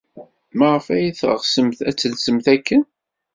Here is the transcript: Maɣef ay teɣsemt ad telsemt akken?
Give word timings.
Maɣef 0.57 0.85
ay 0.95 1.07
teɣsemt 1.19 1.79
ad 1.89 1.95
telsemt 1.99 2.47
akken? 2.55 2.81